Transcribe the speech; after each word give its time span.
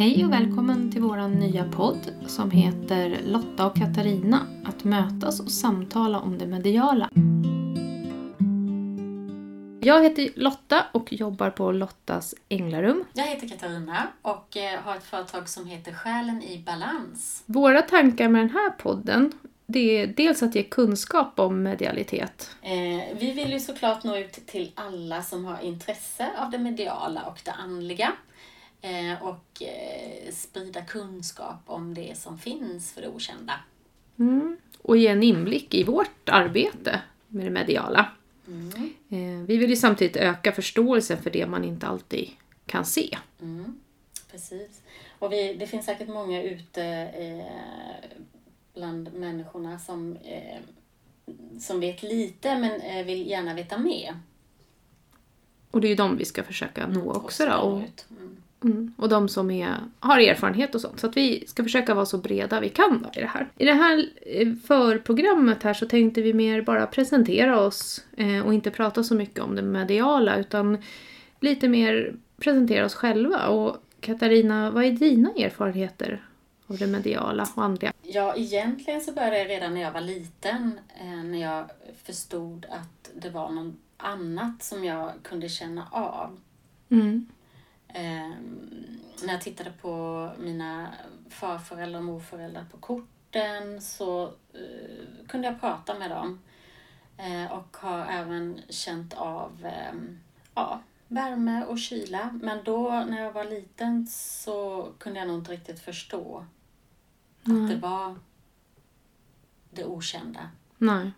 Hej 0.00 0.24
och 0.24 0.32
välkommen 0.32 0.92
till 0.92 1.02
vår 1.02 1.28
nya 1.28 1.64
podd 1.64 2.14
som 2.26 2.50
heter 2.50 3.20
Lotta 3.26 3.66
och 3.66 3.76
Katarina. 3.76 4.46
Att 4.64 4.84
mötas 4.84 5.40
och 5.40 5.50
samtala 5.50 6.20
om 6.20 6.38
det 6.38 6.46
mediala. 6.46 7.10
Jag 9.80 10.02
heter 10.02 10.28
Lotta 10.36 10.84
och 10.92 11.12
jobbar 11.12 11.50
på 11.50 11.72
Lottas 11.72 12.34
Änglarum. 12.48 13.04
Jag 13.12 13.26
heter 13.26 13.48
Katarina 13.48 14.08
och 14.22 14.56
eh, 14.56 14.80
har 14.80 14.96
ett 14.96 15.04
företag 15.04 15.48
som 15.48 15.66
heter 15.66 15.92
Själen 15.92 16.42
i 16.42 16.58
balans. 16.66 17.42
Våra 17.46 17.82
tankar 17.82 18.28
med 18.28 18.40
den 18.40 18.50
här 18.50 18.70
podden 18.70 19.32
det 19.66 20.02
är 20.02 20.06
dels 20.06 20.42
att 20.42 20.54
ge 20.54 20.62
kunskap 20.62 21.38
om 21.38 21.62
medialitet. 21.62 22.56
Eh, 22.62 23.16
vi 23.18 23.32
vill 23.32 23.52
ju 23.52 23.60
såklart 23.60 24.04
nå 24.04 24.16
ut 24.16 24.32
till 24.46 24.72
alla 24.74 25.22
som 25.22 25.44
har 25.44 25.60
intresse 25.60 26.30
av 26.38 26.50
det 26.50 26.58
mediala 26.58 27.22
och 27.22 27.40
det 27.44 27.52
andliga. 27.52 28.12
Eh, 28.82 29.22
och 29.22 29.62
eh, 29.62 30.32
sprida 30.32 30.82
kunskap 30.82 31.58
om 31.66 31.94
det 31.94 32.18
som 32.18 32.38
finns 32.38 32.92
för 32.92 33.02
det 33.02 33.08
okända. 33.08 33.60
Mm. 34.18 34.56
Och 34.82 34.96
ge 34.96 35.08
en 35.08 35.22
inblick 35.22 35.74
i 35.74 35.84
vårt 35.84 36.28
arbete 36.28 37.02
med 37.28 37.46
det 37.46 37.50
mediala. 37.50 38.10
Mm. 38.46 38.92
Eh, 39.08 39.46
vi 39.46 39.56
vill 39.56 39.70
ju 39.70 39.76
samtidigt 39.76 40.16
öka 40.16 40.52
förståelsen 40.52 41.22
för 41.22 41.30
det 41.30 41.46
man 41.46 41.64
inte 41.64 41.86
alltid 41.86 42.30
kan 42.66 42.84
se. 42.84 43.18
Mm. 43.40 43.80
Precis. 44.30 44.82
Och 45.18 45.32
vi, 45.32 45.54
det 45.54 45.66
finns 45.66 45.86
säkert 45.86 46.08
många 46.08 46.42
ute 46.42 46.84
eh, 46.84 48.20
bland 48.74 49.14
människorna 49.14 49.78
som, 49.78 50.16
eh, 50.16 50.58
som 51.60 51.80
vet 51.80 52.02
lite 52.02 52.58
men 52.58 52.80
eh, 52.80 53.06
vill 53.06 53.26
gärna 53.26 53.54
veta 53.54 53.78
mer. 53.78 54.18
Och 55.70 55.80
det 55.80 55.86
är 55.86 55.88
ju 55.88 55.94
de 55.94 56.16
vi 56.16 56.24
ska 56.24 56.42
försöka 56.42 56.86
nå 56.86 57.12
också. 57.12 57.46
Då. 57.46 57.52
Och. 57.52 57.78
Mm. 58.10 58.42
Mm, 58.64 58.94
och 58.96 59.08
de 59.08 59.28
som 59.28 59.50
är, 59.50 59.74
har 60.00 60.18
erfarenhet 60.18 60.74
och 60.74 60.80
sånt. 60.80 61.00
Så 61.00 61.06
att 61.06 61.16
vi 61.16 61.44
ska 61.46 61.62
försöka 61.62 61.94
vara 61.94 62.06
så 62.06 62.18
breda 62.18 62.60
vi 62.60 62.68
kan 62.68 63.02
då 63.02 63.20
i 63.20 63.20
det 63.20 63.26
här. 63.26 63.48
I 63.58 63.64
det 63.64 63.72
här 63.72 64.04
eh, 64.26 64.52
förprogrammet 64.66 65.62
här 65.62 65.74
så 65.74 65.86
tänkte 65.86 66.22
vi 66.22 66.34
mer 66.34 66.62
bara 66.62 66.86
presentera 66.86 67.60
oss 67.60 68.04
eh, 68.16 68.46
och 68.46 68.54
inte 68.54 68.70
prata 68.70 69.04
så 69.04 69.14
mycket 69.14 69.40
om 69.40 69.56
det 69.56 69.62
mediala 69.62 70.36
utan 70.36 70.78
lite 71.40 71.68
mer 71.68 72.14
presentera 72.38 72.84
oss 72.84 72.94
själva. 72.94 73.48
Och 73.48 73.76
Katarina, 74.00 74.70
vad 74.70 74.84
är 74.84 74.92
dina 74.92 75.30
erfarenheter 75.30 76.24
av 76.66 76.78
det 76.78 76.86
mediala 76.86 77.48
och 77.56 77.64
andliga? 77.64 77.92
Ja, 78.02 78.34
egentligen 78.36 79.00
så 79.00 79.12
började 79.12 79.38
jag 79.38 79.48
redan 79.48 79.74
när 79.74 79.80
jag 79.80 79.92
var 79.92 80.00
liten, 80.00 80.80
eh, 81.00 81.24
när 81.24 81.40
jag 81.40 81.70
förstod 82.04 82.66
att 82.70 83.10
det 83.14 83.30
var 83.30 83.50
något 83.50 83.74
annat 83.96 84.62
som 84.62 84.84
jag 84.84 85.12
kunde 85.22 85.48
känna 85.48 85.88
av. 85.90 86.38
Mm. 86.88 87.26
Eh, 87.94 88.30
när 89.22 89.32
jag 89.32 89.40
tittade 89.40 89.72
på 89.72 90.30
mina 90.38 90.94
farföräldrar 91.28 91.98
och 91.98 92.04
morföräldrar 92.04 92.64
på 92.70 92.76
korten 92.76 93.82
så 93.82 94.24
eh, 94.52 95.26
kunde 95.28 95.48
jag 95.48 95.60
prata 95.60 95.98
med 95.98 96.10
dem. 96.10 96.40
Eh, 97.16 97.52
och 97.52 97.76
har 97.76 98.06
även 98.06 98.60
känt 98.68 99.14
av 99.14 99.66
ehm, 99.66 100.20
ja, 100.54 100.82
värme 101.08 101.64
och 101.64 101.78
kyla. 101.78 102.38
Men 102.42 102.64
då 102.64 103.04
när 103.08 103.22
jag 103.22 103.32
var 103.32 103.44
liten 103.44 104.06
så 104.06 104.88
kunde 104.98 105.18
jag 105.18 105.28
nog 105.28 105.38
inte 105.38 105.52
riktigt 105.52 105.80
förstå 105.80 106.44
Nej. 107.42 107.62
att 107.62 107.70
det 107.70 107.76
var 107.76 108.16
det 109.70 109.84
okända 109.84 110.50
Nej. 110.78 111.12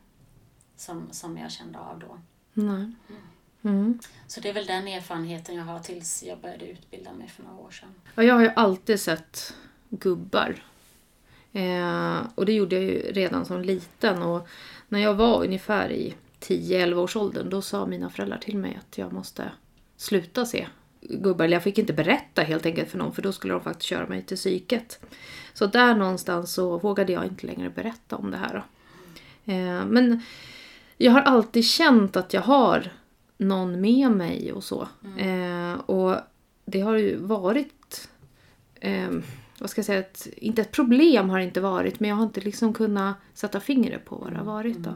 som, 0.77 1.09
som 1.11 1.39
jag 1.39 1.50
kände 1.50 1.78
av 1.78 1.98
då. 1.98 2.19
Nej. 2.53 2.93
Mm. 3.09 3.22
Så 4.27 4.41
det 4.41 4.49
är 4.49 4.53
väl 4.53 4.67
den 4.67 4.89
erfarenheten 4.89 5.55
jag 5.55 5.65
har 5.65 5.78
tills 5.78 6.23
jag 6.23 6.39
började 6.39 6.71
utbilda 6.71 7.12
mig 7.12 7.28
för 7.28 7.43
några 7.43 7.56
år 7.56 7.71
sedan. 7.71 7.95
Ja, 8.15 8.23
jag 8.23 8.34
har 8.34 8.43
ju 8.43 8.50
alltid 8.56 9.00
sett 9.00 9.55
gubbar. 9.91 10.62
Eh, 11.53 12.21
och 12.34 12.47
det 12.47 12.53
gjorde 12.53 12.77
jag 12.77 12.84
ju 12.84 12.99
redan 13.12 13.45
som 13.45 13.62
liten. 13.62 14.22
Och 14.22 14.49
när 14.89 14.99
jag 14.99 15.15
var 15.15 15.45
ungefär 15.45 15.93
i 15.93 16.15
10-11 16.41 16.95
års 16.95 17.17
åldern 17.17 17.51
då 17.51 17.62
sa 17.62 17.87
mina 17.87 18.11
föräldrar 18.11 18.39
till 18.39 18.56
mig 18.56 18.78
att 18.81 18.99
jag 18.99 19.12
måste 19.12 19.53
sluta 19.97 20.47
se 20.47 20.67
gubbar. 21.01 21.45
Eller 21.45 21.56
jag 21.56 21.62
fick 21.62 21.78
inte 21.78 21.93
berätta 21.93 22.43
helt 22.43 22.67
enkelt 22.67 22.91
för 22.91 22.99
någon 22.99 23.12
för 23.12 23.22
då 23.22 23.33
skulle 23.33 23.53
de 23.53 23.62
faktiskt 23.62 23.89
köra 23.89 24.06
mig 24.06 24.22
till 24.22 24.37
psyket. 24.37 25.01
Så 25.55 25.67
där 25.67 25.95
någonstans 25.95 26.55
så 26.55 26.78
vågade 26.78 27.12
jag 27.12 27.27
inte 27.27 27.47
längre 27.47 27.71
berätta 27.71 28.17
om 28.17 28.31
det 28.31 28.37
här. 28.37 28.65
Eh, 29.45 29.87
men 29.87 30.22
jag 30.97 31.12
har 31.12 31.21
alltid 31.21 31.65
känt 31.65 32.17
att 32.17 32.34
jag 32.34 32.43
har 32.43 32.91
någon 33.37 33.81
med 33.81 34.10
mig 34.10 34.53
och 34.53 34.65
så. 34.65 34.88
Eh, 35.19 35.72
och 35.75 36.16
det 36.65 36.81
har 36.81 36.97
ju 36.97 37.16
varit, 37.16 38.09
eh, 38.81 39.10
vad 39.60 39.70
ska 39.70 39.78
jag 39.78 39.87
säga, 39.87 39.98
ett, 40.00 40.26
inte 40.37 40.62
ett 40.62 40.70
problem 40.72 41.31
har 41.31 41.38
det 41.38 41.44
inte 41.44 41.60
varit 41.60 42.00
men 42.00 42.10
jag 42.10 42.16
har 42.16 42.22
inte 42.25 42.41
liksom 42.41 42.72
kunnat 42.72 43.16
sätta 43.34 43.60
fingret 43.60 44.04
på 44.04 44.16
vad 44.16 44.32
det 44.32 44.38
har 44.38 44.44
varit 44.44 44.76
då. 44.78 44.94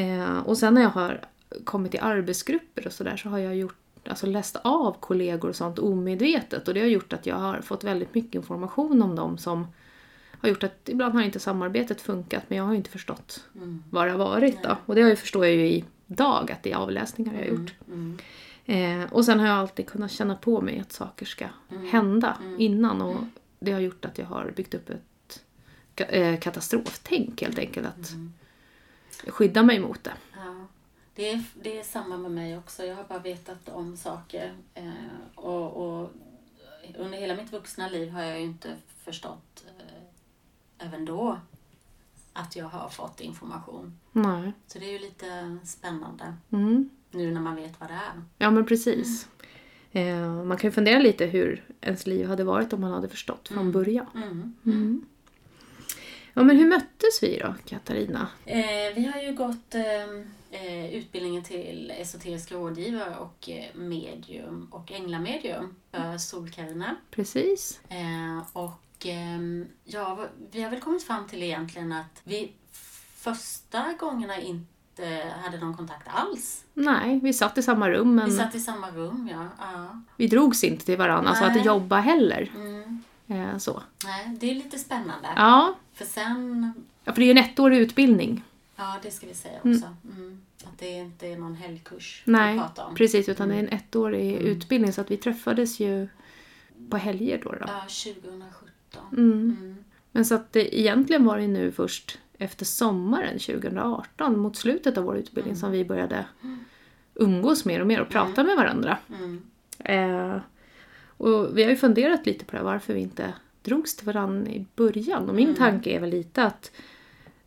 Eh, 0.00 0.38
och 0.38 0.58
sen 0.58 0.74
när 0.74 0.82
jag 0.82 0.90
har 0.90 1.20
kommit 1.64 1.90
till 1.90 2.00
arbetsgrupper 2.00 2.86
och 2.86 2.92
sådär 2.92 3.16
så 3.16 3.28
har 3.28 3.38
jag 3.38 3.56
gjort, 3.56 3.76
alltså 4.08 4.26
läst 4.26 4.56
av 4.62 4.96
kollegor 5.00 5.48
och 5.48 5.56
sånt 5.56 5.78
omedvetet 5.78 6.68
och 6.68 6.74
det 6.74 6.80
har 6.80 6.86
gjort 6.86 7.12
att 7.12 7.26
jag 7.26 7.36
har 7.36 7.60
fått 7.60 7.84
väldigt 7.84 8.14
mycket 8.14 8.34
information 8.34 9.02
om 9.02 9.16
dem 9.16 9.38
som 9.38 9.66
har 10.40 10.48
gjort 10.48 10.62
att 10.62 10.88
ibland 10.88 11.14
har 11.14 11.22
inte 11.22 11.40
samarbetet 11.40 12.00
funkat 12.00 12.42
men 12.48 12.58
jag 12.58 12.64
har 12.64 12.74
inte 12.74 12.90
förstått 12.90 13.44
Mm. 13.56 13.82
vad 13.90 14.06
det 14.06 14.10
har 14.10 14.18
varit 14.18 14.62
då. 14.62 14.76
Och 14.86 14.94
det 14.94 15.16
förstår 15.16 15.46
jag 15.46 15.54
ju 15.54 15.82
idag 16.14 16.50
att 16.52 16.62
det 16.62 16.72
är 16.72 16.76
avläsningar 16.76 17.32
jag 17.34 17.40
har 17.40 17.46
gjort. 17.58 17.74
Mm. 17.86 18.18
Eh, 18.66 19.12
och 19.12 19.24
sen 19.24 19.40
har 19.40 19.46
jag 19.46 19.56
alltid 19.56 19.86
kunnat 19.86 20.10
känna 20.10 20.34
på 20.36 20.60
mig 20.60 20.80
att 20.80 20.92
saker 20.92 21.26
ska 21.26 21.46
Mm. 21.70 21.86
hända 21.86 22.38
innan 22.58 23.02
och 23.02 23.16
det 23.58 23.72
har 23.72 23.80
gjort 23.80 24.04
att 24.04 24.18
jag 24.18 24.26
har 24.26 24.50
byggt 24.56 24.74
upp 24.74 24.90
ett 24.90 25.42
eh, 25.96 26.38
katastroftänk 26.40 27.42
helt 27.42 27.58
enkelt. 27.58 27.86
Att 27.86 28.10
Mm. 28.10 28.32
skydda 29.26 29.62
mig 29.62 29.80
mot 29.80 30.04
det. 30.04 30.12
Ja, 30.36 30.66
det 31.14 31.30
är, 31.30 31.44
det 31.62 31.78
är 31.78 31.82
samma 31.84 32.16
med 32.16 32.30
mig 32.30 32.58
också. 32.58 32.84
Jag 32.84 32.94
har 32.96 33.04
bara 33.04 33.18
vetat 33.18 33.68
om 33.68 33.96
saker. 33.96 34.52
Eh, 34.74 34.90
och, 35.34 35.72
och 36.02 36.10
under 36.98 37.18
hela 37.18 37.34
mitt 37.34 37.52
vuxna 37.52 37.88
liv 37.88 38.10
har 38.10 38.22
jag 38.22 38.38
ju 38.40 38.44
inte 38.44 38.74
förstått 39.04 39.64
eh, 39.78 40.86
även 40.86 41.04
då 41.04 41.40
att 42.34 42.56
jag 42.56 42.66
har 42.66 42.88
fått 42.88 43.20
information. 43.20 43.98
Nej. 44.12 44.52
Så 44.66 44.78
det 44.78 44.84
är 44.88 44.92
ju 44.92 44.98
lite 44.98 45.58
spännande 45.64 46.34
Mm. 46.52 46.90
nu 47.10 47.30
när 47.32 47.40
man 47.40 47.56
vet 47.56 47.80
vad 47.80 47.88
det 47.88 47.94
är. 47.94 48.22
Ja 48.38 48.50
men 48.50 48.66
precis. 48.66 49.28
Eh, 49.92 50.44
man 50.44 50.56
kan 50.56 50.68
ju 50.68 50.72
fundera 50.72 50.98
lite 50.98 51.26
hur 51.26 51.64
ens 51.80 52.06
liv 52.06 52.26
hade 52.28 52.44
varit 52.44 52.72
om 52.72 52.80
man 52.80 52.92
hade 52.92 53.08
förstått 53.08 53.48
från 53.48 53.72
början. 53.72 54.06
Mm. 54.14 54.54
Mm. 54.66 55.04
Ja 56.34 56.42
men 56.42 56.56
hur 56.56 56.68
möttes 56.68 57.22
vi 57.22 57.38
då 57.38 57.54
Katarina? 57.64 58.28
Eh, 58.44 58.94
vi 58.94 59.10
har 59.14 59.22
ju 59.22 59.32
gått 59.34 59.74
eh, 59.74 60.60
eh, 60.66 60.94
utbildningen 60.94 61.42
till 61.42 61.90
esoterisk 61.98 62.52
rådgivare 62.52 63.16
och 63.16 63.48
eh, 63.50 63.64
medium 63.74 64.68
och 64.70 64.92
änglamedium 64.92 65.74
för 65.90 66.18
Solkarina. 66.18 66.96
Precis. 67.10 67.80
Eh, 67.88 68.42
och 68.52 68.83
ja, 69.84 70.28
vi 70.50 70.62
har 70.62 70.70
väl 70.70 70.80
kommit 70.80 71.04
fram 71.04 71.26
till 71.26 71.42
egentligen 71.42 71.92
att 71.92 72.20
vi 72.24 72.52
första 73.14 73.92
gångerna 73.98 74.40
inte 74.40 75.32
hade 75.44 75.58
någon 75.58 75.76
kontakt 75.76 76.08
alls. 76.08 76.64
Nej, 76.74 77.20
vi 77.22 77.32
satt 77.32 77.58
i 77.58 77.62
samma 77.62 77.90
rum 77.90 78.14
men 78.14 78.24
Vi 78.24 78.30
vi, 78.30 78.38
satt 78.38 78.54
i 78.54 78.60
samma 78.60 78.90
rum, 78.90 79.30
ja. 79.32 79.48
ja. 80.16 80.26
drogs 80.26 80.64
inte 80.64 80.84
till 80.84 80.98
varandra, 80.98 81.30
alltså 81.30 81.44
att 81.44 81.54
Nej. 81.54 81.66
jobba 81.66 82.00
heller. 82.00 82.52
Mm. 82.54 83.02
Eh, 83.26 83.58
så. 83.58 83.82
Nej, 84.04 84.36
det 84.40 84.50
är 84.50 84.54
lite 84.54 84.78
spännande. 84.78 85.28
Ja, 85.36 85.74
För 85.92 86.04
sen, 86.04 86.72
ja, 87.04 87.12
för 87.12 87.20
det 87.20 87.24
är 87.24 87.34
ju 87.34 87.38
en 87.40 87.44
ettårig 87.44 87.78
utbildning. 87.78 88.42
ja 88.76 88.98
det 89.02 89.10
ska 89.10 89.26
vi 89.26 89.34
säga 89.34 89.58
också, 89.58 89.96
mm. 90.16 90.42
att 90.64 90.78
det 90.78 90.90
inte 90.90 91.26
är 91.26 91.36
någon 91.36 91.54
helgkurs 91.54 92.22
vi 92.26 92.32
Nej, 92.32 92.60
om. 92.76 92.94
precis. 92.94 93.28
Utan 93.28 93.48
det 93.48 93.54
är 93.54 93.58
en 93.58 93.68
ettårig 93.68 94.32
utbildning 94.32 94.92
så 94.92 95.00
att 95.00 95.10
vi 95.10 95.16
träffades 95.16 95.80
ju 95.80 96.08
på 96.90 96.96
helger 96.96 97.40
då. 97.44 97.50
då. 97.50 97.58
Ja, 97.66 97.80
2017. 97.80 98.68
Mm. 99.12 99.32
Mm. 99.32 99.76
Men 100.12 100.24
så 100.24 100.34
att 100.34 100.52
det, 100.52 100.80
egentligen 100.80 101.24
var 101.24 101.38
det 101.38 101.46
nu 101.46 101.72
först 101.72 102.18
efter 102.38 102.64
sommaren 102.64 103.38
2018, 103.38 104.38
mot 104.38 104.56
slutet 104.56 104.98
av 104.98 105.04
vår 105.04 105.16
utbildning, 105.16 105.56
som 105.56 105.70
vi 105.70 105.84
började 105.84 106.24
umgås 107.14 107.64
mer 107.64 107.80
och 107.80 107.86
mer 107.86 108.00
och 108.00 108.08
prata 108.08 108.44
med 108.44 108.56
varandra. 108.56 108.98
Mm. 109.18 109.42
Eh, 109.78 110.40
och 111.16 111.58
vi 111.58 111.62
har 111.62 111.70
ju 111.70 111.76
funderat 111.76 112.26
lite 112.26 112.44
på 112.44 112.56
det, 112.56 112.62
varför 112.62 112.94
vi 112.94 113.00
inte 113.00 113.32
drogs 113.62 113.96
till 113.96 114.06
varandra 114.06 114.50
i 114.50 114.66
början. 114.76 115.28
Och 115.28 115.34
min 115.34 115.54
tanke 115.54 115.90
är 115.90 116.00
väl 116.00 116.10
lite 116.10 116.44
att 116.44 116.70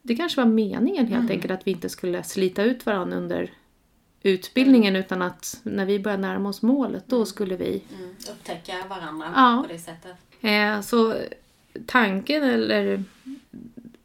det 0.01 0.15
kanske 0.15 0.41
var 0.41 0.49
meningen 0.49 1.07
helt 1.07 1.31
enkelt 1.31 1.51
att 1.53 1.67
vi 1.67 1.71
inte 1.71 1.89
skulle 1.89 2.23
slita 2.23 2.63
ut 2.63 2.85
varandra 2.85 3.17
under 3.17 3.51
utbildningen 4.23 4.95
utan 4.95 5.21
att 5.21 5.59
när 5.63 5.85
vi 5.85 5.99
började 5.99 6.21
närma 6.21 6.49
oss 6.49 6.61
målet 6.61 7.03
då 7.07 7.25
skulle 7.25 7.55
vi 7.55 7.83
Mm. 7.97 8.15
Upptäcka 8.31 8.73
varandra 8.89 9.31
Ja. 9.35 9.63
på 9.67 9.73
det 9.73 9.79
sättet. 9.79 10.15
Eh, 10.41 10.81
så 10.81 11.15
tanken 11.85 12.43
eller 12.43 13.03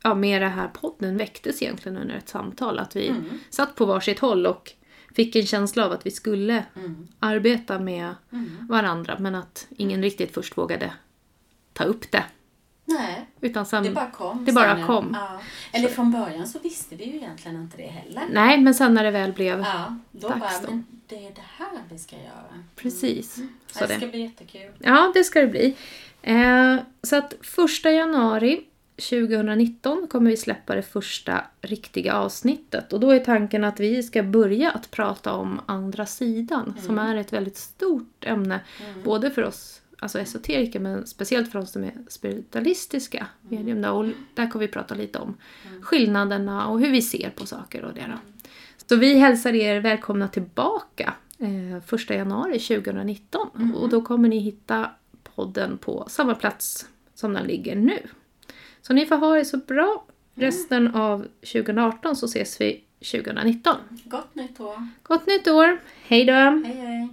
ja, 0.03 0.15
med 0.15 0.43
den 0.43 0.51
här 0.53 0.69
podden 0.69 1.17
väcktes 1.17 1.63
egentligen 1.63 1.99
under 1.99 2.15
ett 2.15 2.29
samtal. 2.29 2.79
Att 2.79 2.97
vi 2.97 3.09
Mm. 3.09 3.25
satt 3.51 3.75
på 3.75 3.85
varsitt 3.85 4.19
håll 4.19 4.47
och 4.47 4.73
fick 5.17 5.37
en 5.37 5.47
känsla 5.47 5.87
av 5.87 5.93
att 5.93 6.07
vi 6.07 6.11
skulle 6.11 6.65
Mm. 6.77 7.09
arbeta 7.19 7.79
med 7.79 8.15
Mm. 8.33 8.67
varandra 8.71 9.17
men 9.19 9.35
att 9.35 9.67
ingen 9.77 10.03
riktigt 10.03 10.35
först 10.35 10.59
vågade 10.59 10.93
ta 11.73 11.85
upp 11.85 12.11
det. 12.13 12.25
Nej, 12.85 13.27
Utan 13.41 13.67
sen, 13.67 13.85
det 13.85 13.91
bara 13.91 14.11
kom. 14.11 14.45
det 14.45 14.53
bara 14.53 14.87
kom. 14.87 15.17
Ja. 15.21 15.41
Eller 15.73 15.89
från 15.89 16.13
början 16.13 16.47
så 16.47 16.59
visste 16.59 16.97
vi 16.97 17.05
ju 17.05 17.17
egentligen 17.17 17.57
inte 17.61 17.77
det 17.77 17.87
heller. 17.87 18.23
Nej, 18.33 18.61
men 18.61 18.75
sen 18.75 18.95
när 18.95 19.05
det 19.05 19.11
väl 19.11 19.33
blev 19.33 19.61
Ja, 19.61 19.97
då 20.11 20.29
Dags 20.29 20.41
bara, 20.41 20.51
då. 20.63 20.71
men 20.71 20.85
det 21.13 21.27
är 21.27 21.35
det 21.35 21.45
här 21.59 21.83
vi 21.91 21.99
ska 21.99 22.17
göra. 22.17 22.65
precis. 22.77 23.39
Så 23.67 23.87
det 23.87 23.97
ska 23.97 24.07
bli 24.07 24.21
jättekul. 24.21 24.71
Ja, 24.79 25.13
det 25.15 25.25
ska 25.25 25.41
det 25.41 25.47
bli. 25.47 25.77
Eh, 26.23 26.77
så 27.03 27.17
att 27.17 27.35
första 27.41 27.91
januari 27.91 28.65
2019 28.97 30.07
kommer 30.11 30.31
vi 30.31 30.37
släppa 30.37 30.75
det 30.75 30.83
första 30.83 31.45
riktiga 31.61 32.15
avsnittet. 32.15 32.93
Och 32.93 33.01
då 33.01 33.11
är 33.11 33.19
tanken 33.19 33.65
att 33.65 33.81
vi 33.81 34.03
ska 34.03 34.23
börja 34.23 34.71
att 34.71 34.91
prata 34.91 35.33
om 35.33 35.61
andra 35.67 36.07
sidan, 36.07 36.75
som 36.81 36.99
är 36.99 37.17
ett 37.17 37.33
väldigt 37.33 37.57
stort 37.57 38.25
ämne. 38.25 38.61
Både 39.05 39.31
för 39.31 39.45
oss 39.45 39.83
alltså 39.99 40.19
esoteriker, 40.19 40.81
men 40.81 41.07
speciellt 41.07 41.53
för 41.53 41.59
oss 41.59 41.73
som 41.73 41.85
är 41.85 41.93
spiritualistiska 42.09 43.27
medium. 43.41 43.83
Då. 43.83 43.91
Och 43.91 44.05
där 44.35 44.51
kommer 44.51 44.67
vi 44.67 44.73
prata 44.73 44.95
lite 44.95 45.19
om 45.19 45.37
skillnaderna 45.83 46.67
och 46.67 46.81
hur 46.81 46.91
vi 46.91 47.03
ser 47.03 47.31
på 47.31 47.47
saker 47.47 47.85
och 47.85 47.95
det. 47.95 48.07
Då. 48.07 48.32
Så 48.87 48.97
vi 48.97 49.19
hälsar 49.19 49.55
er 49.55 49.81
välkomna 49.81 50.29
tillbaka 50.29 51.15
eh, 51.39 51.77
1 51.95 52.11
januari 52.11 52.59
2019. 52.59 53.49
Och 53.77 53.89
då 53.89 54.03
kommer 54.03 54.29
ni 54.29 54.39
hitta 54.39 54.91
podden 55.37 55.79
på 55.79 56.05
samma 56.09 56.35
plats 56.35 56.87
som 57.15 57.33
den 57.33 57.47
ligger 57.47 57.77
nu. 57.77 57.99
Så 58.83 58.93
ni 58.93 59.07
får 59.07 59.17
ha 59.17 59.35
det 59.35 59.45
så 59.45 59.57
bra 59.57 60.05
resten 60.35 60.95
av 60.95 61.27
2018 61.53 62.17
så 62.17 62.27
ses 62.27 62.61
vi 62.61 62.85
2019. 63.13 63.77
Gott 64.05 64.35
nytt 64.35 64.61
år. 64.61 64.89
Gott 65.03 65.27
nytt 65.27 65.49
år! 65.49 65.81
Hej 66.07 66.25
då! 66.25 66.33
Hej 66.33 66.75
hej. 66.77 67.09